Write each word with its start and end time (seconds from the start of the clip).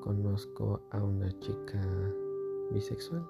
conozco 0.00 0.80
a 0.90 1.02
una 1.02 1.30
chica 1.38 1.80
bisexual. 2.72 3.26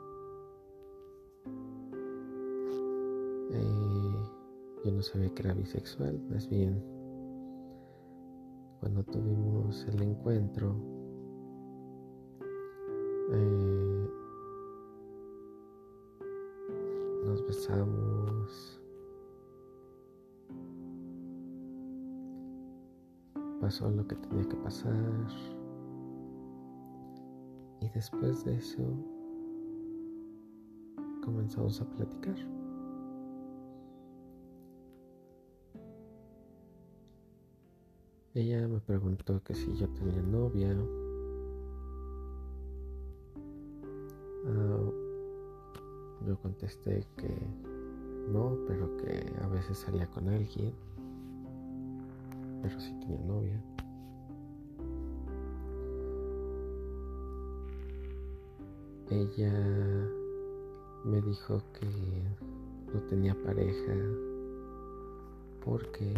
Eh, 3.52 4.14
yo 4.84 4.92
no 4.92 5.02
sabía 5.02 5.34
que 5.34 5.42
era 5.42 5.54
bisexual, 5.54 6.20
más 6.30 6.48
bien 6.48 6.82
cuando 8.80 9.04
tuvimos 9.04 9.84
el 9.92 10.02
encuentro 10.02 10.74
eh, 13.32 14.08
nos 17.26 17.46
besamos 17.46 18.79
pasó 23.60 23.90
lo 23.90 24.06
que 24.06 24.16
tenía 24.16 24.48
que 24.48 24.56
pasar 24.56 24.94
y 27.80 27.88
después 27.90 28.44
de 28.44 28.56
eso 28.56 28.82
comenzamos 31.22 31.80
a 31.80 31.84
platicar. 31.84 32.36
Ella 38.32 38.68
me 38.68 38.78
preguntó 38.80 39.42
que 39.42 39.54
si 39.54 39.76
yo 39.76 39.88
tenía 39.88 40.22
novia. 40.22 40.74
Ah, 44.46 44.90
yo 46.26 46.38
contesté 46.40 47.04
que 47.16 47.28
no, 48.32 48.56
pero 48.68 48.96
que 48.98 49.32
a 49.42 49.48
veces 49.48 49.78
salía 49.78 50.06
con 50.06 50.28
alguien. 50.28 50.72
Pero 52.62 52.80
sí 52.80 52.92
tenía 53.00 53.20
novia. 53.20 53.62
Ella 59.10 59.52
me 61.04 61.20
dijo 61.22 61.62
que 61.78 61.86
no 62.92 63.00
tenía 63.08 63.34
pareja 63.42 63.94
porque 65.64 66.14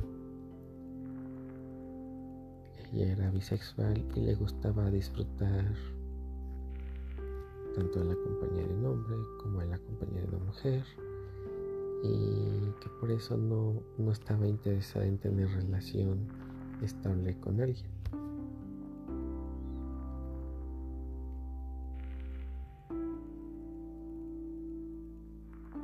ella 2.92 3.12
era 3.12 3.30
bisexual 3.30 4.04
y 4.14 4.20
le 4.20 4.34
gustaba 4.34 4.90
disfrutar 4.90 5.74
tanto 7.74 8.00
de 8.00 8.04
la 8.04 8.14
compañía 8.14 8.66
de 8.66 8.74
un 8.74 8.84
hombre 8.84 9.16
como 9.42 9.60
de 9.60 9.66
la 9.66 9.78
compañía 9.78 10.20
de 10.20 10.28
una 10.28 10.44
mujer 10.44 10.84
y 12.02 12.72
que 12.80 12.88
por 13.00 13.10
eso 13.10 13.36
no, 13.36 13.80
no 13.98 14.10
estaba 14.10 14.46
interesada 14.46 15.06
en 15.06 15.18
tener 15.18 15.48
relación 15.48 16.26
estable 16.82 17.38
con 17.38 17.60
alguien. 17.60 17.86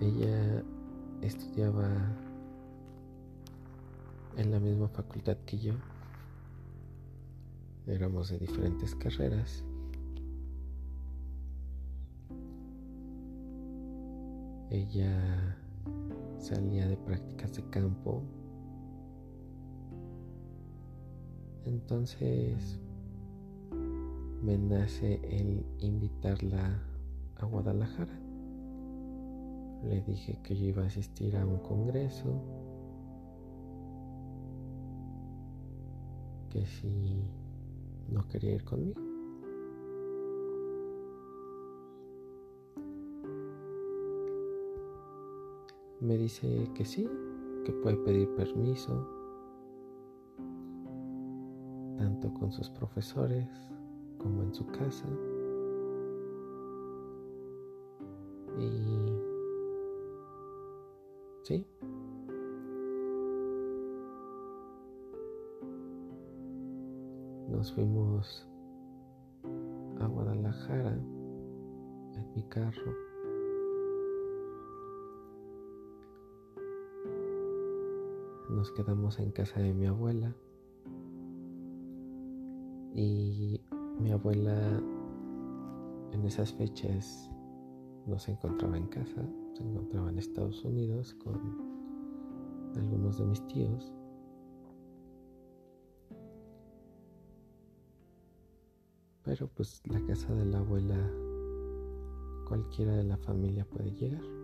Ella 0.00 0.62
estudiaba 1.22 1.89
en 4.36 4.50
la 4.50 4.61
misma 4.61 4.89
facultad 4.89 5.36
que 5.44 5.58
yo 5.58 5.74
éramos 7.86 8.30
de 8.30 8.39
diferentes 8.39 8.94
carreras. 8.94 9.64
Ella 14.70 15.57
salía 16.39 16.87
de 16.87 16.97
prácticas 16.97 17.55
de 17.55 17.63
campo. 17.71 18.23
Entonces 21.65 22.79
me 24.43 24.57
nace 24.57 25.21
el 25.25 25.67
invitarla 25.81 26.81
a 27.37 27.47
Guadalajara. 27.47 28.19
Le 29.85 30.01
dije 30.03 30.39
que 30.43 30.57
yo 30.57 30.67
iba 30.67 30.83
a 30.83 30.87
asistir 30.87 31.37
a 31.37 31.47
un 31.47 31.59
congreso, 31.59 32.43
que 36.51 36.65
si 36.67 37.23
no 38.09 38.27
quería 38.29 38.55
ir 38.55 38.65
conmigo. 38.65 39.08
Me 46.01 46.17
dice 46.17 46.70
que 46.75 46.85
sí, 46.85 47.09
que 47.64 47.73
puede 47.73 47.97
pedir 47.97 48.33
permiso, 48.36 49.05
tanto 51.97 52.33
con 52.35 52.53
sus 52.53 52.70
profesores 52.70 53.48
como 54.19 54.45
en 54.45 54.55
su 54.55 54.64
casa. 54.67 55.08
Y 58.58 59.13
sí, 61.42 61.67
nos 67.48 67.73
fuimos 67.73 68.48
a 70.01 70.07
Guadalajara 70.07 70.92
en 70.92 72.33
mi 72.37 72.42
carro. 72.45 73.08
Nos 78.58 78.73
quedamos 78.73 79.20
en 79.20 79.30
casa 79.30 79.61
de 79.61 79.73
mi 79.73 79.86
abuela 79.86 80.35
y 82.92 83.61
mi 84.01 84.11
abuela 84.11 84.83
en 86.11 86.24
esas 86.24 86.52
fechas 86.55 87.30
no 88.05 88.19
se 88.19 88.33
encontraba 88.33 88.77
en 88.77 88.89
casa, 88.89 89.23
se 89.55 89.63
encontraba 89.63 90.11
en 90.11 90.19
Estados 90.19 90.64
Unidos 90.64 91.14
con 91.23 91.39
algunos 92.74 93.20
de 93.20 93.27
mis 93.27 93.46
tíos. 93.46 93.92
Pero 99.23 99.46
pues 99.55 99.80
la 99.86 100.05
casa 100.05 100.35
de 100.35 100.46
la 100.46 100.58
abuela, 100.58 100.98
cualquiera 102.48 102.96
de 102.96 103.05
la 103.05 103.19
familia 103.19 103.64
puede 103.64 103.92
llegar. 103.92 104.38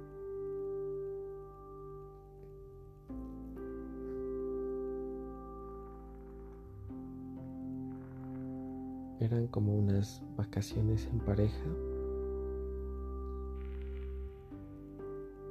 Eran 9.24 9.46
como 9.46 9.74
unas 9.74 10.22
vacaciones 10.36 11.08
en 11.10 11.18
pareja, 11.20 11.64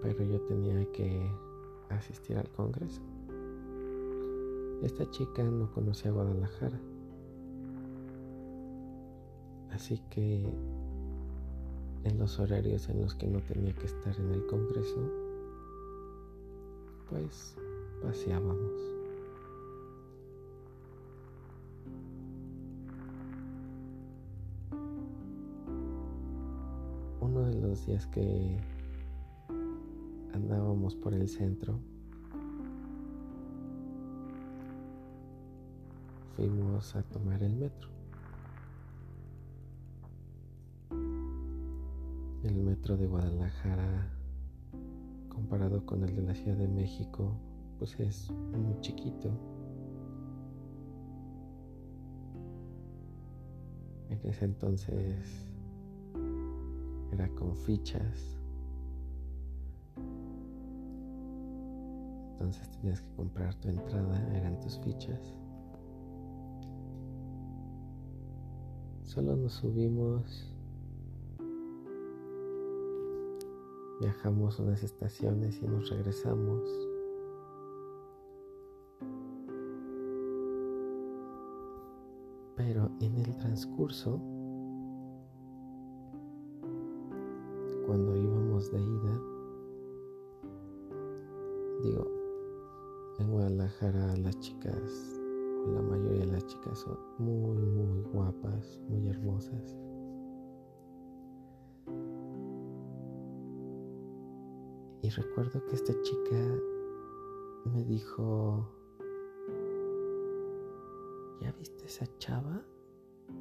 pero 0.03 0.23
yo 0.23 0.39
tenía 0.41 0.85
que 0.91 1.27
asistir 1.89 2.37
al 2.37 2.47
Congreso. 2.51 3.01
Esta 4.83 5.09
chica 5.09 5.41
no 5.41 5.71
conocía 5.71 6.11
Guadalajara. 6.11 6.79
Así 9.71 9.99
que 10.11 10.47
en 12.03 12.19
los 12.19 12.39
horarios 12.39 12.89
en 12.89 13.01
los 13.01 13.15
que 13.15 13.25
no 13.25 13.39
tenía 13.39 13.73
que 13.73 13.87
estar 13.87 14.15
en 14.19 14.33
el 14.33 14.45
Congreso, 14.45 15.01
pues 17.09 17.55
paseábamos. 18.03 18.92
Los 27.73 27.87
días 27.87 28.05
que 28.05 28.55
andábamos 30.31 30.95
por 30.95 31.11
el 31.15 31.27
centro, 31.27 31.79
fuimos 36.35 36.95
a 36.95 37.01
tomar 37.01 37.41
el 37.41 37.55
metro. 37.55 37.89
El 42.43 42.57
metro 42.57 42.95
de 42.95 43.07
Guadalajara 43.07 44.07
comparado 45.29 45.83
con 45.83 46.03
el 46.03 46.15
de 46.15 46.21
la 46.21 46.35
Ciudad 46.35 46.57
de 46.57 46.67
México, 46.67 47.35
pues 47.79 47.99
es 47.99 48.29
muy 48.29 48.79
chiquito. 48.81 49.31
En 54.11 54.19
ese 54.29 54.45
entonces 54.45 55.52
era 57.13 57.27
con 57.35 57.55
fichas. 57.55 58.39
Entonces 62.33 62.69
tenías 62.71 63.01
que 63.01 63.15
comprar 63.15 63.55
tu 63.55 63.69
entrada, 63.69 64.35
eran 64.35 64.59
tus 64.59 64.79
fichas. 64.79 65.37
Solo 69.03 69.35
nos 69.35 69.53
subimos 69.53 70.53
Viajamos 74.03 74.59
unas 74.59 74.83
estaciones 74.83 75.61
y 75.61 75.65
nos 75.65 75.89
regresamos. 75.89 76.61
Pero 82.57 82.91
en 82.99 83.17
el 83.17 83.37
transcurso, 83.37 84.19
cuando 87.85 88.15
íbamos 88.15 88.71
de 88.71 88.79
ida, 88.81 89.21
digo, 91.83 92.07
en 93.19 93.31
Guadalajara 93.31 94.15
las 94.17 94.39
chicas, 94.39 95.19
o 95.65 95.71
la 95.71 95.81
mayoría 95.81 96.25
de 96.25 96.31
las 96.31 96.45
chicas 96.45 96.79
son 96.79 96.97
muy, 97.19 97.57
muy 97.57 98.01
guapas, 98.13 98.79
muy 98.89 99.07
hermosas. 99.09 99.77
Y 105.01 105.09
recuerdo 105.09 105.65
que 105.65 105.75
esta 105.75 105.93
chica 106.01 106.61
me 107.65 107.83
dijo, 107.83 108.65
¿ya 111.41 111.51
viste 111.59 111.85
esa 111.85 112.05
chava? 112.19 112.63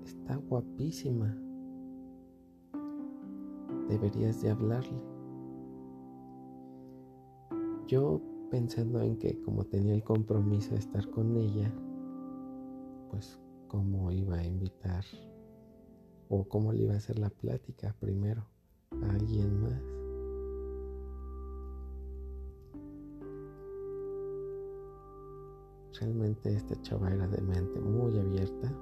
Está 0.05 0.37
guapísima. 0.37 1.37
Deberías 3.93 4.41
de 4.41 4.49
hablarle. 4.49 4.99
Yo 7.87 8.23
pensando 8.51 9.03
en 9.03 9.19
que 9.19 9.39
como 9.43 9.65
tenía 9.67 9.93
el 9.93 10.03
compromiso 10.03 10.71
de 10.71 10.79
estar 10.79 11.11
con 11.11 11.37
ella, 11.37 11.71
pues 13.11 13.39
cómo 13.69 14.11
iba 14.11 14.37
a 14.37 14.47
invitar 14.47 15.05
o 16.31 16.49
cómo 16.49 16.73
le 16.73 16.85
iba 16.85 16.95
a 16.95 16.97
hacer 16.97 17.19
la 17.19 17.29
plática 17.29 17.95
primero 18.01 18.47
a 19.03 19.11
alguien 19.11 19.61
más. 19.61 19.83
Realmente 26.01 26.55
esta 26.55 26.81
chava 26.81 27.13
era 27.13 27.29
de 27.29 27.43
mente 27.43 27.79
muy 27.79 28.19
abierta. 28.19 28.73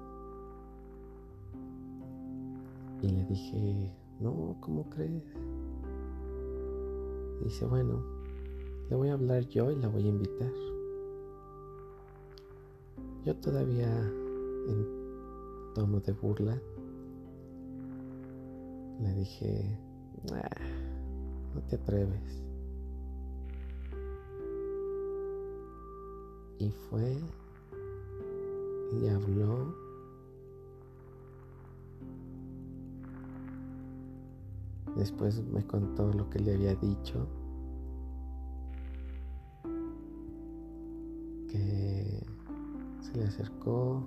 Y 3.02 3.08
le 3.08 3.24
dije, 3.24 3.99
no, 4.20 4.56
¿cómo 4.60 4.88
crees? 4.90 5.24
Dice, 7.42 7.64
bueno, 7.64 8.02
le 8.88 8.96
voy 8.96 9.08
a 9.08 9.14
hablar 9.14 9.48
yo 9.48 9.70
y 9.70 9.76
la 9.76 9.88
voy 9.88 10.04
a 10.04 10.08
invitar. 10.08 10.52
Yo 13.24 13.34
todavía 13.36 13.88
en 13.98 14.86
tono 15.74 16.00
de 16.00 16.12
burla 16.12 16.60
le 19.00 19.14
dije, 19.14 19.78
no 21.54 21.62
te 21.62 21.76
atreves. 21.76 22.42
Y 26.58 26.70
fue, 26.70 27.16
y 29.00 29.08
habló. 29.08 29.89
Después 35.00 35.42
me 35.46 35.66
contó 35.66 36.12
lo 36.12 36.28
que 36.28 36.40
le 36.40 36.52
había 36.52 36.74
dicho. 36.74 37.26
se 43.00 43.16
le 43.16 43.24
acercó, 43.24 44.02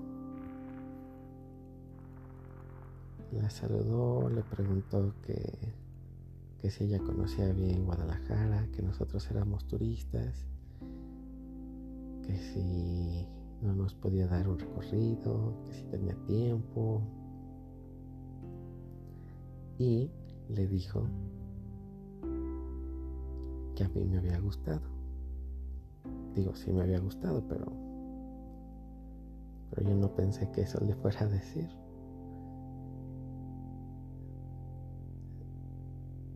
la 3.31 3.49
saludó, 3.49 4.29
le 4.29 4.43
preguntó 4.43 5.15
que, 5.23 5.73
que 6.61 6.69
si 6.69 6.83
ella 6.83 6.99
conocía 6.99 7.51
bien 7.53 7.85
Guadalajara, 7.85 8.67
que 8.71 8.83
nosotros 8.83 9.29
éramos 9.31 9.65
turistas, 9.65 10.45
que 12.21 12.37
si 12.37 13.27
no 13.63 13.73
nos 13.73 13.95
podía 13.95 14.27
dar 14.27 14.47
un 14.47 14.59
recorrido, 14.59 15.55
que 15.65 15.73
si 15.73 15.83
tenía 15.85 16.13
tiempo. 16.27 17.01
Y 19.79 20.11
le 20.49 20.67
dijo 20.67 21.07
que 23.75 23.83
a 23.83 23.89
mí 23.89 24.03
me 24.05 24.17
había 24.17 24.39
gustado. 24.39 24.81
Digo, 26.35 26.55
sí 26.55 26.71
me 26.71 26.81
había 26.81 26.99
gustado, 26.99 27.43
pero 27.47 27.65
pero 29.73 29.89
yo 29.89 29.95
no 29.95 30.13
pensé 30.13 30.51
que 30.51 30.61
eso 30.61 30.79
le 30.85 30.93
fuera 30.95 31.21
a 31.21 31.27
decir. 31.27 31.67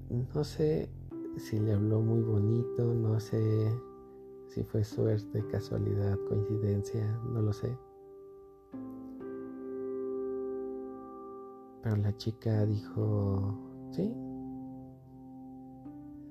No 0.09 0.43
sé 0.43 0.89
si 1.37 1.59
le 1.59 1.73
habló 1.73 2.01
muy 2.01 2.21
bonito, 2.21 2.93
no 2.93 3.19
sé 3.19 3.71
si 4.47 4.63
fue 4.63 4.83
suerte, 4.83 5.45
casualidad, 5.51 6.17
coincidencia, 6.27 7.05
no 7.31 7.41
lo 7.41 7.53
sé. 7.53 7.77
Pero 11.83 11.95
la 11.97 12.15
chica 12.17 12.65
dijo, 12.65 13.53
sí, 13.97 14.13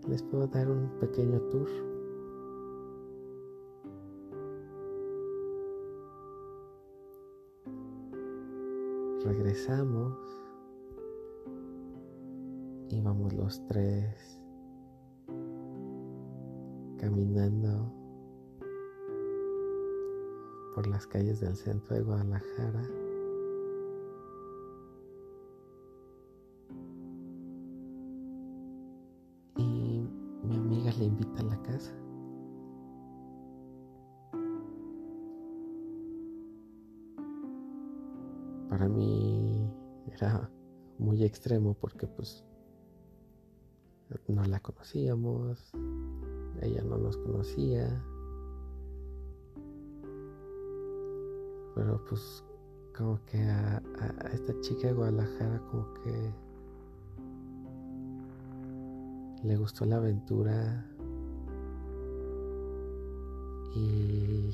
les 0.08 0.22
puedo 0.22 0.46
dar 0.46 0.70
un 0.70 0.88
pequeño 1.00 1.40
tour. 1.50 1.68
regresamos 9.24 10.16
y 12.88 13.00
vamos 13.00 13.32
los 13.32 13.66
tres 13.66 14.40
caminando 17.00 17.92
por 20.76 20.86
las 20.86 21.08
calles 21.08 21.40
del 21.40 21.56
centro 21.56 21.96
de 21.96 22.02
Guadalajara. 22.02 23.05
Le 30.98 31.04
invita 31.04 31.40
a 31.40 31.44
la 31.44 31.62
casa. 31.62 31.92
para 38.76 38.88
mí 38.90 39.72
era 40.12 40.50
muy 40.98 41.24
extremo 41.24 41.72
porque 41.72 42.06
pues 42.06 42.44
no 44.28 44.44
la 44.44 44.60
conocíamos, 44.60 45.72
ella 46.60 46.82
no 46.82 46.98
nos 46.98 47.16
conocía, 47.16 48.04
pero 51.74 52.04
pues 52.06 52.44
como 52.94 53.18
que 53.24 53.38
a, 53.38 53.82
esta 54.34 54.60
chica 54.60 54.88
de 54.88 54.92
Guadalajara 54.92 55.58
como 55.70 55.94
que 55.94 56.34
le 59.42 59.56
gustó 59.56 59.86
la 59.86 59.96
aventura 59.96 60.86
y 63.76 64.50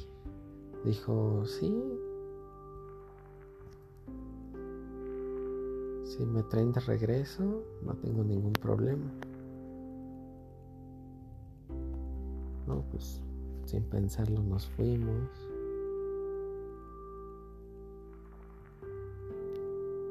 dijo, 0.84 1.44
sí, 1.46 1.72
Si 6.12 6.26
me 6.26 6.42
traen 6.42 6.72
de 6.72 6.80
regreso, 6.80 7.62
no 7.82 7.94
tengo 7.94 8.22
ningún 8.22 8.52
problema. 8.52 9.10
No, 12.66 12.84
pues 12.90 13.22
sin 13.64 13.82
pensarlo 13.84 14.42
nos 14.42 14.66
fuimos. 14.66 15.30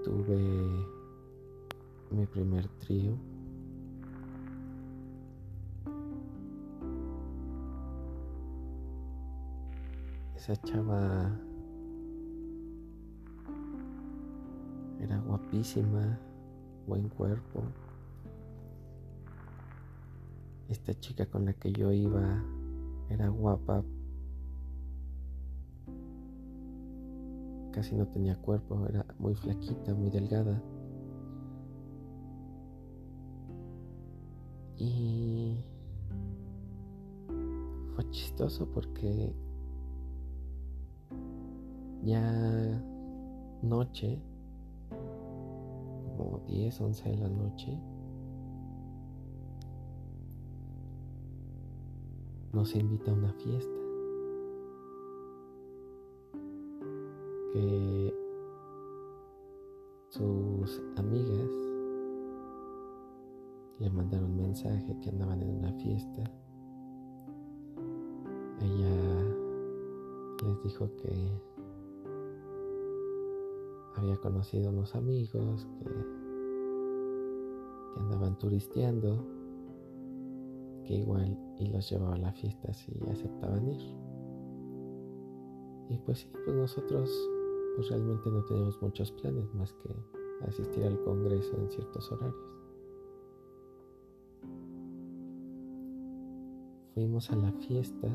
Tuve 0.03 0.39
mi 2.09 2.25
primer 2.25 2.67
trío. 2.79 3.13
Esa 10.41 10.55
chava 10.63 11.29
Era 14.99 15.19
guapísima, 15.19 16.17
buen 16.87 17.09
cuerpo. 17.09 17.61
Esta 20.67 20.99
chica 20.99 21.27
con 21.27 21.45
la 21.45 21.53
que 21.53 21.71
yo 21.71 21.91
iba 21.91 22.43
era 23.11 23.29
guapa. 23.29 23.83
Casi 27.71 27.93
no 27.93 28.07
tenía 28.07 28.35
cuerpo, 28.41 28.87
era 28.87 29.05
muy 29.19 29.35
flaquita, 29.35 29.93
muy 29.93 30.09
delgada. 30.09 30.59
Y 34.75 35.63
fue 37.93 38.09
chistoso 38.09 38.67
porque 38.73 39.35
ya 42.03 42.81
noche 43.61 44.19
10, 46.47 46.81
11 46.81 47.09
de 47.09 47.17
la 47.17 47.29
noche, 47.29 47.77
nos 52.53 52.75
invita 52.75 53.11
a 53.11 53.13
una 53.13 53.33
fiesta 53.33 53.79
que 57.53 58.13
sus 60.09 60.81
amigas 60.97 61.49
le 63.79 63.89
mandaron 63.89 64.35
mensaje 64.35 64.97
que 64.99 65.09
andaban 65.09 65.41
en 65.41 65.57
una 65.57 65.73
fiesta. 65.73 66.23
Ella 68.59 69.35
les 70.43 70.63
dijo 70.63 70.89
que 70.97 71.31
había 74.01 74.17
conocido 74.17 74.71
unos 74.71 74.95
amigos 74.95 75.67
que, 75.79 75.89
andaban 77.99 78.37
turisteando, 78.39 79.23
que 80.85 80.95
igual 80.95 81.37
y 81.59 81.67
los 81.67 81.87
llevaba 81.89 82.15
a 82.15 82.17
la 82.17 82.33
fiesta 82.33 82.73
si 82.73 82.91
aceptaban 83.11 83.67
ir. 83.67 83.81
Y 85.89 85.97
pues 85.99 86.19
sí, 86.19 86.29
pues 86.31 86.55
nosotros 86.55 87.11
pues 87.75 87.89
realmente 87.89 88.29
no 88.31 88.43
teníamos 88.45 88.81
muchos 88.81 89.11
planes 89.11 89.53
más 89.53 89.71
que 89.73 89.95
asistir 90.47 90.83
al 90.83 90.99
Congreso 91.03 91.55
en 91.57 91.69
ciertos 91.69 92.11
horarios. 92.11 92.35
Fuimos 96.95 97.29
a 97.29 97.35
la 97.35 97.51
fiesta. 97.51 98.07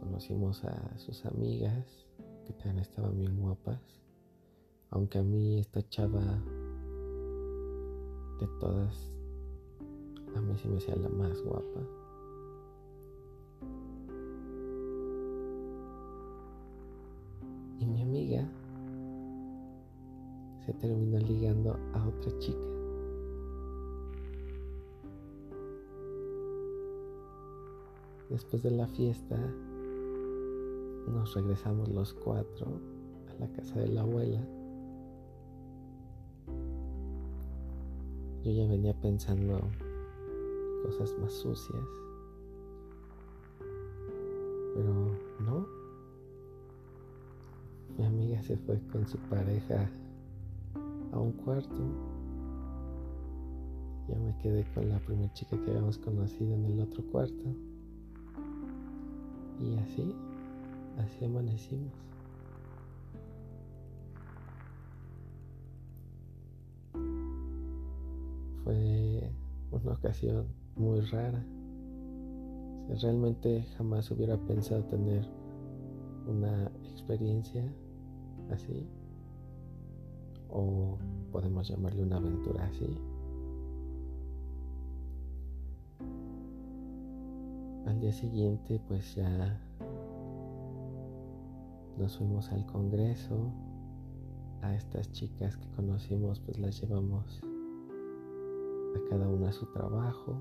Conocimos 0.00 0.64
a 0.64 0.98
sus 0.98 1.24
amigas 1.26 2.06
que 2.46 2.52
también 2.52 2.78
estaban 2.78 3.18
bien 3.18 3.38
guapas. 3.40 3.80
Aunque 4.90 5.18
a 5.18 5.22
mí 5.22 5.58
esta 5.58 5.86
chava 5.88 6.42
de 8.40 8.46
todas 8.60 9.12
a 10.34 10.40
mí 10.40 10.56
sí 10.56 10.68
me 10.68 10.78
hacía 10.78 10.96
la 10.96 11.08
más 11.08 11.42
guapa. 11.42 11.80
Y 17.80 17.86
mi 17.86 18.02
amiga 18.02 18.48
se 20.64 20.72
terminó 20.74 21.18
ligando 21.18 21.76
a 21.92 22.06
otra 22.06 22.38
chica. 22.38 22.66
Después 28.30 28.62
de 28.62 28.70
la 28.70 28.86
fiesta, 28.88 29.36
nos 31.12 31.34
regresamos 31.34 31.88
los 31.88 32.14
cuatro 32.14 32.66
a 33.28 33.40
la 33.40 33.48
casa 33.52 33.78
de 33.80 33.88
la 33.88 34.00
abuela. 34.02 34.40
Yo 38.44 38.50
ya 38.50 38.66
venía 38.66 38.94
pensando 38.94 39.60
cosas 40.82 41.16
más 41.20 41.32
sucias. 41.32 41.84
Pero 44.74 44.94
no. 45.44 45.66
Mi 47.96 48.04
amiga 48.04 48.42
se 48.42 48.56
fue 48.56 48.80
con 48.90 49.06
su 49.06 49.18
pareja 49.18 49.88
a 51.12 51.18
un 51.18 51.32
cuarto. 51.32 51.76
Yo 54.08 54.16
me 54.16 54.36
quedé 54.38 54.64
con 54.74 54.88
la 54.88 54.98
primera 54.98 55.32
chica 55.34 55.56
que 55.56 55.70
habíamos 55.70 55.98
conocido 55.98 56.54
en 56.54 56.64
el 56.64 56.80
otro 56.80 57.04
cuarto. 57.04 57.54
Y 59.60 59.76
así, 59.78 60.16
así 60.98 61.24
amanecimos. 61.24 61.92
Fue 68.64 69.30
una 69.72 69.92
ocasión 69.92 70.46
muy 70.76 71.00
rara. 71.00 71.44
realmente 73.00 73.64
jamás 73.76 74.10
hubiera 74.10 74.36
pensado 74.36 74.84
tener 74.84 75.26
una 76.26 76.70
experiencia 76.84 77.64
así, 78.50 78.86
o 80.50 80.98
podemos 81.32 81.68
llamarle 81.68 82.02
una 82.02 82.16
aventura 82.16 82.66
así. 82.66 82.98
Al 87.86 87.98
día 88.00 88.12
siguiente 88.12 88.80
pues 88.86 89.14
ya 89.16 89.60
nos 92.02 92.18
fuimos 92.18 92.50
al 92.50 92.66
Congreso. 92.66 93.52
A 94.62 94.74
estas 94.74 95.10
chicas 95.12 95.56
que 95.56 95.68
conocimos 95.70 96.40
pues 96.40 96.58
las 96.58 96.80
llevamos 96.80 97.40
a 98.96 99.08
cada 99.08 99.28
una 99.28 99.48
a 99.48 99.52
su 99.52 99.66
trabajo. 99.66 100.36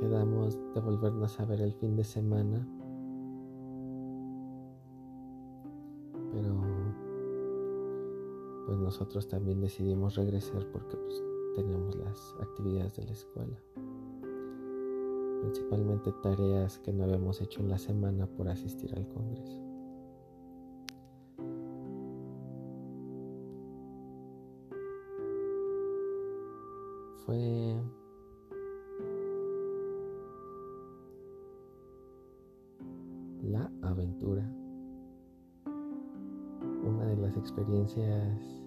Quedamos 0.00 0.58
de 0.74 0.80
volvernos 0.80 1.38
a 1.38 1.44
ver 1.44 1.60
el 1.60 1.74
fin 1.74 1.94
de 1.96 2.04
semana, 2.04 2.66
pero 6.32 6.54
pues 8.66 8.78
nosotros 8.78 9.28
también 9.28 9.60
decidimos 9.60 10.14
regresar 10.14 10.66
porque 10.72 10.96
pues, 10.96 11.22
teníamos 11.54 11.94
las 11.96 12.34
actividades 12.40 12.96
de 12.96 13.04
la 13.04 13.12
escuela, 13.12 13.60
principalmente 15.40 16.12
tareas 16.22 16.78
que 16.78 16.92
no 16.92 17.04
habíamos 17.04 17.40
hecho 17.40 17.60
en 17.60 17.70
la 17.70 17.78
semana 17.78 18.26
por 18.26 18.48
asistir 18.48 18.94
al 18.94 19.08
Congreso. 19.08 19.70
fue 27.30 27.76
la 33.42 33.70
aventura, 33.82 34.42
una 36.84 37.04
de 37.04 37.16
las 37.16 37.36
experiencias 37.36 38.64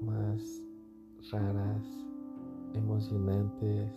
más 0.00 0.62
raras, 1.32 2.01
emocionantes, 2.74 3.90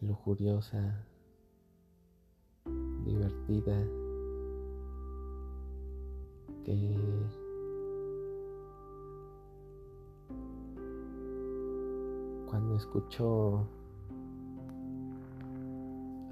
lujuriosa, 0.00 1.06
divertida, 3.04 3.84
que 6.64 7.32
cuando 12.46 12.76
escucho 12.76 13.66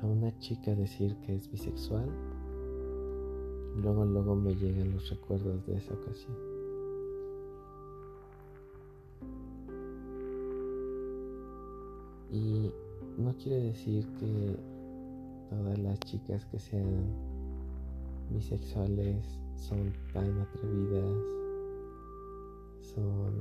a 0.03 0.07
una 0.07 0.39
chica 0.39 0.75
decir 0.75 1.17
que 1.23 1.35
es 1.37 1.51
bisexual, 1.51 2.09
luego 3.77 4.05
luego 4.05 4.35
me 4.35 4.55
llegan 4.55 4.93
los 4.93 5.09
recuerdos 5.11 5.67
de 5.67 5.77
esa 5.79 5.95
ocasión. 5.95 6.50
Y 12.33 12.71
no 13.19 13.35
quiere 13.37 13.61
decir 13.61 14.07
que 14.19 14.57
todas 15.49 15.79
las 15.79 15.99
chicas 16.01 16.45
que 16.47 16.59
sean 16.59 17.07
bisexuales 18.31 19.25
son 19.57 19.93
tan 20.13 20.39
atrevidas, 20.39 21.17
son 22.95 23.33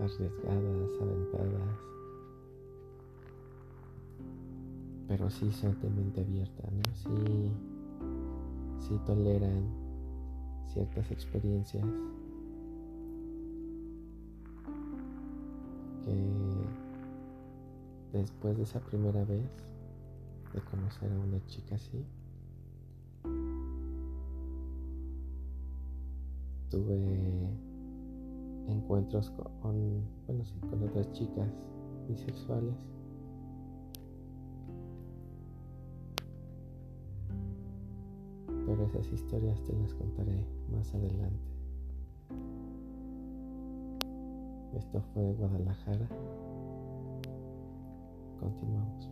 arriesgadas, 0.00 0.90
aventadas 1.00 1.94
pero 5.08 5.30
sí 5.30 5.50
son 5.52 5.78
de 5.80 5.90
mente 5.90 6.20
abierta, 6.22 6.68
¿no? 6.70 6.94
Sí, 6.94 7.52
sí 8.80 8.98
toleran 9.06 9.64
ciertas 10.72 11.10
experiencias 11.10 11.84
que 16.04 16.43
después 18.18 18.56
de 18.56 18.62
esa 18.62 18.80
primera 18.80 19.24
vez 19.24 19.44
de 20.52 20.60
conocer 20.70 21.10
a 21.12 21.18
una 21.18 21.44
chica 21.46 21.74
así, 21.74 22.04
tuve 26.70 27.48
encuentros 28.68 29.30
con, 29.62 30.02
bueno, 30.26 30.44
sí, 30.44 30.54
con 30.70 30.82
otras 30.82 31.10
chicas 31.12 31.48
bisexuales 32.08 32.74
pero 38.66 38.84
esas 38.86 39.06
historias 39.12 39.62
te 39.64 39.72
las 39.74 39.92
contaré 39.94 40.44
más 40.72 40.94
adelante. 40.94 41.54
Esto 44.76 45.02
fue 45.12 45.32
Guadalajara. 45.34 46.08
continuamos. 48.44 49.08